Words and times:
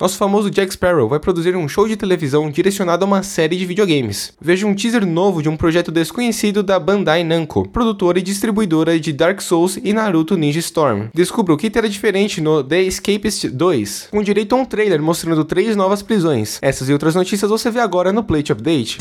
Nosso 0.00 0.16
famoso 0.16 0.50
Jack 0.50 0.72
Sparrow 0.72 1.06
vai 1.10 1.20
produzir 1.20 1.54
um 1.54 1.68
show 1.68 1.86
de 1.86 1.94
televisão 1.94 2.50
direcionado 2.50 3.04
a 3.04 3.06
uma 3.06 3.22
série 3.22 3.54
de 3.54 3.66
videogames. 3.66 4.32
Veja 4.40 4.66
um 4.66 4.74
teaser 4.74 5.04
novo 5.04 5.42
de 5.42 5.48
um 5.50 5.58
projeto 5.58 5.92
desconhecido 5.92 6.62
da 6.62 6.80
Bandai 6.80 7.22
Namco, 7.22 7.68
produtora 7.68 8.18
e 8.18 8.22
distribuidora 8.22 8.98
de 8.98 9.12
Dark 9.12 9.42
Souls 9.42 9.78
e 9.84 9.92
Naruto 9.92 10.38
Ninja 10.38 10.58
Storm. 10.58 11.08
Descubra 11.12 11.52
o 11.52 11.58
que 11.58 11.68
terá 11.68 11.86
diferente 11.86 12.40
no 12.40 12.64
The 12.64 12.80
Escapist 12.80 13.50
2, 13.50 14.08
com 14.10 14.22
direito 14.22 14.54
a 14.54 14.58
um 14.58 14.64
trailer 14.64 15.02
mostrando 15.02 15.44
três 15.44 15.76
novas 15.76 16.00
prisões. 16.00 16.58
Essas 16.62 16.88
e 16.88 16.94
outras 16.94 17.14
notícias 17.14 17.50
você 17.50 17.70
vê 17.70 17.80
agora 17.80 18.10
no 18.10 18.24
Plate 18.24 18.52
Update. 18.52 18.96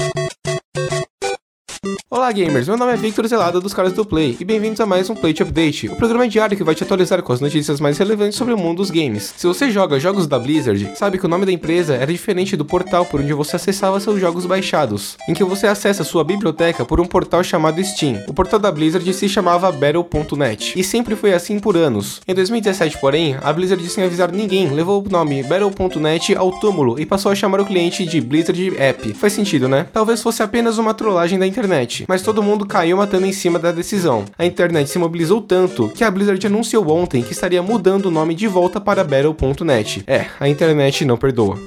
Olá 2.11 2.31
gamers, 2.31 2.67
meu 2.67 2.75
nome 2.75 2.91
é 2.91 2.95
Victor 2.95 3.27
Zelada 3.27 3.61
dos 3.61 3.71
caras 3.71 3.93
do 3.93 4.03
Play 4.03 4.35
e 4.39 4.43
bem-vindos 4.43 4.79
a 4.79 4.85
mais 4.87 5.07
um 5.11 5.13
Plate 5.13 5.43
Update, 5.43 5.89
o 5.89 5.95
programa 5.95 6.27
diário 6.27 6.57
que 6.57 6.63
vai 6.63 6.73
te 6.73 6.83
atualizar 6.83 7.21
com 7.21 7.31
as 7.31 7.39
notícias 7.39 7.79
mais 7.79 7.99
relevantes 7.99 8.35
sobre 8.35 8.51
o 8.51 8.57
mundo 8.57 8.77
dos 8.77 8.89
games. 8.89 9.31
Se 9.37 9.45
você 9.45 9.69
joga 9.69 9.99
jogos 9.99 10.25
da 10.25 10.39
Blizzard, 10.39 10.93
sabe 10.95 11.19
que 11.19 11.27
o 11.27 11.29
nome 11.29 11.45
da 11.45 11.51
empresa 11.51 11.93
era 11.93 12.11
diferente 12.11 12.57
do 12.57 12.65
portal 12.65 13.05
por 13.05 13.21
onde 13.21 13.31
você 13.31 13.57
acessava 13.57 13.99
seus 13.99 14.19
jogos 14.19 14.47
baixados, 14.47 15.17
em 15.27 15.35
que 15.35 15.43
você 15.43 15.67
acessa 15.67 16.03
sua 16.03 16.23
biblioteca 16.23 16.83
por 16.83 16.99
um 16.99 17.05
portal 17.05 17.43
chamado 17.43 17.83
Steam. 17.83 18.23
O 18.27 18.33
portal 18.33 18.57
da 18.57 18.71
Blizzard 18.71 19.13
se 19.13 19.29
chamava 19.29 19.71
Battle.net 19.71 20.79
e 20.79 20.83
sempre 20.83 21.15
foi 21.15 21.35
assim 21.35 21.59
por 21.59 21.77
anos. 21.77 22.21
Em 22.27 22.33
2017, 22.33 22.97
porém, 22.97 23.37
a 23.39 23.53
Blizzard 23.53 23.87
sem 23.87 24.03
avisar 24.03 24.31
ninguém 24.31 24.71
levou 24.71 25.05
o 25.05 25.07
nome 25.07 25.43
Battle.net 25.43 26.35
ao 26.35 26.53
túmulo 26.53 26.99
e 26.99 27.05
passou 27.05 27.31
a 27.31 27.35
chamar 27.35 27.61
o 27.61 27.65
cliente 27.65 28.03
de 28.03 28.19
Blizzard 28.19 28.75
App. 28.79 29.13
Faz 29.13 29.33
sentido, 29.33 29.69
né? 29.69 29.85
Talvez 29.93 30.23
fosse 30.23 30.41
apenas 30.41 30.79
uma 30.79 30.95
trollagem 30.95 31.37
da 31.37 31.45
internet 31.45 31.98
mas 32.07 32.21
todo 32.21 32.43
mundo 32.43 32.65
caiu 32.65 32.97
matando 32.97 33.25
em 33.25 33.33
cima 33.33 33.59
da 33.59 33.71
decisão. 33.71 34.25
A 34.37 34.45
internet 34.45 34.89
se 34.89 34.99
mobilizou 34.99 35.41
tanto 35.41 35.89
que 35.89 36.03
a 36.03 36.11
Blizzard 36.11 36.45
anunciou 36.45 36.87
ontem 36.89 37.21
que 37.21 37.31
estaria 37.31 37.61
mudando 37.61 38.07
o 38.07 38.11
nome 38.11 38.35
de 38.35 38.47
volta 38.47 38.79
para 38.79 39.03
Battle.net. 39.03 40.03
É, 40.07 40.25
a 40.39 40.47
internet 40.47 41.05
não 41.05 41.17
perdoa. 41.17 41.59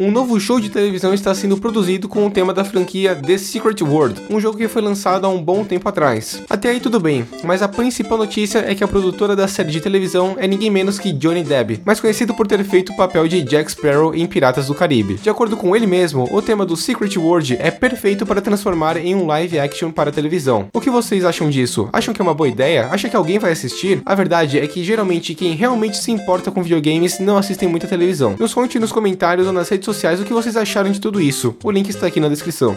Um 0.00 0.12
novo 0.12 0.38
show 0.38 0.60
de 0.60 0.70
televisão 0.70 1.12
está 1.12 1.34
sendo 1.34 1.56
produzido 1.56 2.08
com 2.08 2.24
o 2.24 2.30
tema 2.30 2.54
da 2.54 2.64
franquia 2.64 3.16
The 3.16 3.36
Secret 3.36 3.82
World, 3.82 4.22
um 4.30 4.38
jogo 4.38 4.56
que 4.56 4.68
foi 4.68 4.80
lançado 4.80 5.24
há 5.24 5.28
um 5.28 5.42
bom 5.42 5.64
tempo 5.64 5.88
atrás. 5.88 6.40
Até 6.48 6.68
aí 6.70 6.78
tudo 6.78 7.00
bem, 7.00 7.26
mas 7.42 7.62
a 7.62 7.68
principal 7.68 8.16
notícia 8.16 8.60
é 8.60 8.76
que 8.76 8.84
a 8.84 8.86
produtora 8.86 9.34
da 9.34 9.48
série 9.48 9.72
de 9.72 9.80
televisão 9.80 10.36
é 10.38 10.46
ninguém 10.46 10.70
menos 10.70 11.00
que 11.00 11.10
Johnny 11.10 11.42
Depp, 11.42 11.82
mais 11.84 11.98
conhecido 11.98 12.32
por 12.32 12.46
ter 12.46 12.62
feito 12.62 12.92
o 12.92 12.96
papel 12.96 13.26
de 13.26 13.42
Jack 13.42 13.72
Sparrow 13.72 14.14
em 14.14 14.24
Piratas 14.24 14.68
do 14.68 14.74
Caribe. 14.74 15.14
De 15.14 15.28
acordo 15.28 15.56
com 15.56 15.74
ele 15.74 15.86
mesmo, 15.86 16.28
o 16.30 16.40
tema 16.40 16.64
do 16.64 16.76
Secret 16.76 17.18
World 17.18 17.56
é 17.58 17.72
perfeito 17.72 18.24
para 18.24 18.40
transformar 18.40 18.96
em 18.98 19.16
um 19.16 19.26
live 19.26 19.58
action 19.58 19.90
para 19.90 20.12
televisão. 20.12 20.68
O 20.72 20.80
que 20.80 20.90
vocês 20.90 21.24
acham 21.24 21.50
disso? 21.50 21.88
Acham 21.92 22.14
que 22.14 22.22
é 22.22 22.24
uma 22.24 22.34
boa 22.34 22.48
ideia? 22.48 22.86
Acham 22.92 23.10
que 23.10 23.16
alguém 23.16 23.40
vai 23.40 23.50
assistir? 23.50 24.00
A 24.06 24.14
verdade 24.14 24.60
é 24.60 24.66
que 24.68 24.84
geralmente 24.84 25.34
quem 25.34 25.56
realmente 25.56 25.96
se 25.96 26.12
importa 26.12 26.52
com 26.52 26.62
videogames 26.62 27.18
não 27.18 27.36
assistem 27.36 27.68
muita 27.68 27.88
televisão. 27.88 28.36
Nos 28.38 28.54
conte 28.54 28.78
nos 28.78 28.92
comentários 28.92 29.48
ou 29.48 29.52
nas 29.52 29.68
redes 29.68 29.87
sociais 29.88 30.20
o 30.20 30.24
que 30.24 30.34
vocês 30.34 30.54
acharam 30.54 30.90
de 30.90 31.00
tudo 31.00 31.18
isso. 31.18 31.56
O 31.64 31.70
link 31.70 31.88
está 31.88 32.06
aqui 32.06 32.20
na 32.20 32.28
descrição. 32.28 32.76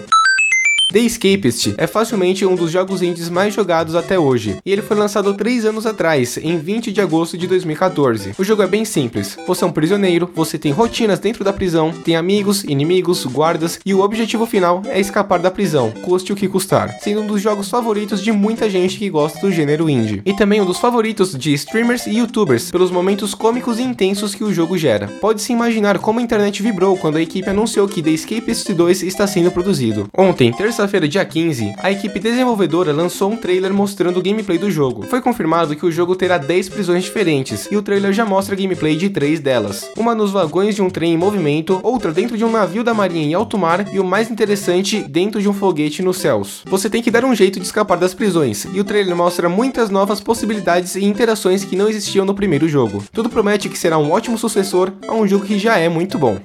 The 0.92 1.00
Escapist 1.00 1.73
é 1.78 1.88
facilmente 1.88 2.45
um 2.45 2.53
dos 2.53 2.70
jogos 2.70 3.02
indies 3.02 3.30
mais 3.30 3.53
jogados 3.53 3.95
até 3.95 4.20
hoje, 4.20 4.58
e 4.66 4.72
ele 4.73 4.81
foi 4.81 4.98
lançado 4.98 5.33
3 5.33 5.64
anos 5.64 5.86
atrás, 5.86 6.38
em 6.38 6.58
20 6.58 6.92
de 6.92 7.00
agosto 7.00 7.38
de 7.38 7.48
2014. 7.48 8.33
O 8.38 8.44
jogo 8.44 8.61
é 8.61 8.67
bem 8.67 8.83
simples, 8.83 9.38
você 9.48 9.64
é 9.64 9.67
um 9.67 9.72
prisioneiro, 9.72 10.30
você 10.36 10.58
tem 10.58 10.73
rotinas 10.73 11.17
dentro 11.17 11.45
da 11.45 11.53
prisão, 11.53 11.94
tem 12.03 12.17
amigos, 12.17 12.66
inimigos, 12.66 13.25
guardas, 13.25 13.80
e 13.86 13.94
o 13.94 14.02
objetivo 14.02 14.45
final 14.45 14.81
é 14.86 15.00
escapar 15.00 15.39
da 15.39 15.50
prisão, 15.50 15.92
custe 16.02 16.33
o 16.33 16.36
que 16.36 16.50
custar, 16.50 16.94
sendo 17.00 17.22
um 17.22 17.28
dos 17.28 17.42
jogos 17.42 17.70
favoritos 17.70 18.22
de 18.22 18.33
muita 18.33 18.70
gente 18.70 18.98
que 18.98 19.09
gosta 19.09 19.39
do 19.39 19.50
gênero 19.50 19.89
indie. 19.89 20.22
E 20.26 20.33
também 20.33 20.59
um 20.59 20.66
dos 20.66 20.78
favoritos 20.78 21.38
de 21.38 21.53
streamers 21.53 22.05
e 22.05 22.17
youtubers, 22.17 22.70
pelos 22.70 22.92
momentos 22.92 23.33
cômicos 23.33 23.80
e 23.80 23.83
intensos 23.83 24.36
que 24.36 24.44
o 24.44 24.53
jogo 24.53 24.78
gera. 24.78 25.08
Pode-se 25.22 25.53
imaginar 25.53 26.00
como 26.00 26.20
a 26.20 26.23
internet 26.23 26.61
vibrou 26.61 26.98
quando 26.98 27.16
a 27.16 27.22
equipe 27.22 27.50
anunciou 27.50 27.88
que 27.88 28.03
The 28.03 28.09
Escapist 28.09 28.70
2 28.70 29.03
está 29.03 29.26
sendo 29.26 29.52
produzido. 29.52 30.09
Ontem, 30.17 30.52
terça 30.52 30.81
terça-feira, 30.82 31.08
dia 31.08 31.24
15, 31.24 31.76
a 31.78 31.92
equipe 31.92 32.20
desenvolvedora 32.20 32.92
lançou 32.92 33.32
um 33.32 33.38
trailer 33.38 33.72
mostrando 33.72 34.17
o 34.17 34.22
gameplay 34.22 34.58
do 34.58 34.72
jogo. 34.72 35.04
Foi 35.04 35.22
confirmado 35.22 35.76
que 35.76 35.86
o 35.86 35.92
jogo 35.92 36.16
terá 36.16 36.39
10 36.39 36.70
prisões 36.70 37.04
diferentes, 37.04 37.67
e 37.70 37.78
o 37.78 37.83
trailer 37.83 38.11
já 38.14 38.26
mostra 38.26 38.55
gameplay 38.55 38.95
de 38.95 39.10
3 39.10 39.39
delas. 39.39 39.92
Uma 39.95 40.16
nos 40.16 40.32
vagões 40.32 40.73
de 40.73 40.82
um 40.82 40.89
trem 40.89 41.14
em 41.14 41.17
movimento, 41.17 41.80
outra 41.83 42.11
dentro 42.11 42.36
de 42.36 42.44
um 42.44 42.52
navio 42.52 42.83
da 42.83 42.95
marinha 42.95 43.23
em 43.23 43.33
alto 43.36 43.60
mar, 43.60 43.94
e 43.94 44.00
o 44.00 44.04
mais 44.04 44.32
interessante, 44.32 45.04
dentro 45.08 45.39
de 45.39 45.48
um 45.48 45.54
foguete 45.54 46.02
nos 46.02 46.17
céus. 46.17 46.64
Você 46.66 46.89
tem 46.89 47.04
que 47.04 47.11
dar 47.11 47.26
um 47.26 47.36
jeito 47.36 47.60
de 47.60 47.66
escapar 47.66 47.98
das 47.98 48.16
prisões, 48.16 48.66
e 48.73 48.80
o 48.80 48.84
trailer 48.84 49.16
mostra 49.16 49.48
muitas 49.48 49.92
novas 49.92 50.20
possibilidades 50.20 50.95
e 50.95 51.05
interações 51.05 51.64
que 51.64 51.76
não 51.76 51.89
existiam 51.89 52.26
no 52.26 52.34
primeiro 52.34 52.67
jogo. 52.67 53.04
Tudo 53.14 53.30
promete 53.30 53.70
que 53.70 53.78
será 53.78 54.00
um 54.00 54.11
ótimo 54.11 54.38
sucessor 54.38 54.92
a 55.08 55.14
um 55.14 55.28
jogo 55.28 55.45
que 55.45 55.60
já 55.60 55.78
é 55.78 55.88
muito 55.88 56.17
bom. 56.17 56.39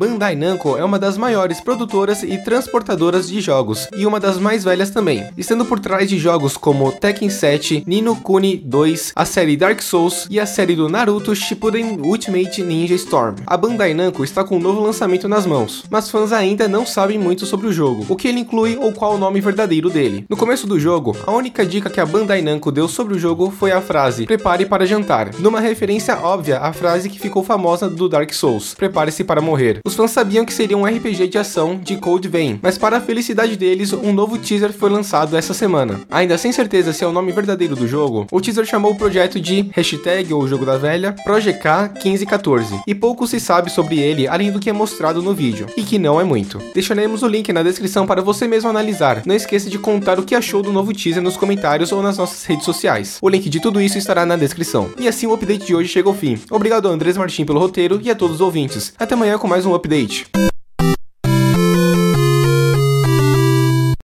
Bandai 0.00 0.34
Namco 0.34 0.78
é 0.78 0.82
uma 0.82 0.98
das 0.98 1.18
maiores 1.18 1.60
produtoras 1.60 2.22
e 2.22 2.38
transportadoras 2.38 3.28
de 3.28 3.38
jogos, 3.38 3.86
e 3.94 4.06
uma 4.06 4.18
das 4.18 4.38
mais 4.38 4.64
velhas 4.64 4.88
também, 4.88 5.28
estando 5.36 5.62
por 5.62 5.78
trás 5.78 6.08
de 6.08 6.18
jogos 6.18 6.56
como 6.56 6.90
Tekken 6.90 7.28
7, 7.28 7.84
Nino 7.86 8.16
Kuni 8.16 8.56
2, 8.56 9.12
a 9.14 9.26
série 9.26 9.58
Dark 9.58 9.82
Souls 9.82 10.26
e 10.30 10.40
a 10.40 10.46
série 10.46 10.74
do 10.74 10.88
Naruto 10.88 11.36
Shippuden 11.36 12.00
Ultimate 12.00 12.62
Ninja 12.62 12.94
Storm. 12.94 13.34
A 13.46 13.58
Bandai 13.58 13.92
Namco 13.92 14.24
está 14.24 14.42
com 14.42 14.56
um 14.56 14.58
novo 14.58 14.80
lançamento 14.80 15.28
nas 15.28 15.44
mãos, 15.44 15.84
mas 15.90 16.10
fãs 16.10 16.32
ainda 16.32 16.66
não 16.66 16.86
sabem 16.86 17.18
muito 17.18 17.44
sobre 17.44 17.66
o 17.66 17.72
jogo, 17.72 18.06
o 18.08 18.16
que 18.16 18.26
ele 18.26 18.40
inclui 18.40 18.78
ou 18.78 18.94
qual 18.94 19.16
o 19.16 19.18
nome 19.18 19.38
verdadeiro 19.38 19.90
dele. 19.90 20.24
No 20.30 20.36
começo 20.36 20.66
do 20.66 20.80
jogo, 20.80 21.14
a 21.26 21.32
única 21.32 21.66
dica 21.66 21.90
que 21.90 22.00
a 22.00 22.06
Bandai 22.06 22.40
Namco 22.40 22.72
deu 22.72 22.88
sobre 22.88 23.16
o 23.16 23.18
jogo 23.18 23.50
foi 23.50 23.70
a 23.70 23.82
frase 23.82 24.24
"Prepare 24.24 24.64
para 24.64 24.86
jantar", 24.86 25.34
numa 25.38 25.60
referência 25.60 26.18
óbvia 26.18 26.58
à 26.60 26.72
frase 26.72 27.10
que 27.10 27.20
ficou 27.20 27.44
famosa 27.44 27.86
do 27.86 28.08
Dark 28.08 28.32
Souls: 28.32 28.72
"Prepare-se 28.72 29.22
para 29.24 29.42
morrer". 29.42 29.80
Os 29.90 29.96
fãs 29.96 30.12
sabiam 30.12 30.44
que 30.44 30.54
seria 30.54 30.78
um 30.78 30.84
RPG 30.84 31.26
de 31.26 31.36
ação 31.36 31.76
de 31.76 31.96
Code 31.96 32.28
Vein, 32.28 32.60
mas 32.62 32.78
para 32.78 32.98
a 32.98 33.00
felicidade 33.00 33.56
deles, 33.56 33.92
um 33.92 34.12
novo 34.12 34.38
teaser 34.38 34.72
foi 34.72 34.88
lançado 34.88 35.36
essa 35.36 35.52
semana. 35.52 36.00
Ainda 36.08 36.38
sem 36.38 36.52
certeza 36.52 36.92
se 36.92 37.02
é 37.02 37.06
o 37.08 37.12
nome 37.12 37.32
verdadeiro 37.32 37.74
do 37.74 37.88
jogo, 37.88 38.24
o 38.30 38.40
teaser 38.40 38.64
chamou 38.64 38.92
o 38.92 38.94
projeto 38.94 39.40
de 39.40 39.68
hashtag 39.72 40.32
ou 40.32 40.46
jogo 40.46 40.64
da 40.64 40.78
velha 40.78 41.16
Project 41.24 41.66
1514, 42.04 42.82
e 42.86 42.94
pouco 42.94 43.26
se 43.26 43.40
sabe 43.40 43.68
sobre 43.68 43.98
ele 43.98 44.28
além 44.28 44.52
do 44.52 44.60
que 44.60 44.70
é 44.70 44.72
mostrado 44.72 45.20
no 45.20 45.34
vídeo, 45.34 45.66
e 45.76 45.82
que 45.82 45.98
não 45.98 46.20
é 46.20 46.22
muito. 46.22 46.62
Deixaremos 46.72 47.24
o 47.24 47.26
link 47.26 47.52
na 47.52 47.64
descrição 47.64 48.06
para 48.06 48.22
você 48.22 48.46
mesmo 48.46 48.70
analisar. 48.70 49.22
Não 49.26 49.34
esqueça 49.34 49.68
de 49.68 49.76
contar 49.76 50.20
o 50.20 50.22
que 50.22 50.36
achou 50.36 50.62
do 50.62 50.72
novo 50.72 50.92
teaser 50.92 51.20
nos 51.20 51.36
comentários 51.36 51.90
ou 51.90 52.00
nas 52.00 52.16
nossas 52.16 52.44
redes 52.44 52.64
sociais. 52.64 53.18
O 53.20 53.28
link 53.28 53.50
de 53.50 53.58
tudo 53.58 53.80
isso 53.80 53.98
estará 53.98 54.24
na 54.24 54.36
descrição. 54.36 54.88
E 55.00 55.08
assim 55.08 55.26
o 55.26 55.34
update 55.34 55.66
de 55.66 55.74
hoje 55.74 55.88
chega 55.88 56.08
ao 56.08 56.14
fim. 56.14 56.38
Obrigado 56.48 56.86
a 56.86 56.92
Andrés 56.92 57.16
Martins 57.16 57.44
pelo 57.44 57.58
roteiro 57.58 58.00
e 58.00 58.08
a 58.08 58.14
todos 58.14 58.36
os 58.36 58.40
ouvintes. 58.40 58.92
Até 58.96 59.14
amanhã 59.14 59.36
com 59.36 59.48
mais 59.48 59.66
um 59.70 59.78
update. 59.78 60.49